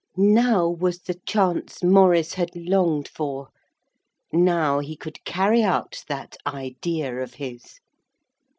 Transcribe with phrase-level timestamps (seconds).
[0.17, 3.49] Now was the chance Maurice had longed for.
[4.33, 7.79] Now he could carry out that idea of his.